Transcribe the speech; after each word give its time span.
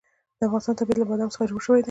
د 0.37 0.41
افغانستان 0.47 0.75
طبیعت 0.79 0.97
له 0.99 1.07
بادام 1.09 1.29
څخه 1.33 1.49
جوړ 1.49 1.61
شوی 1.65 1.77
دی. 1.79 1.79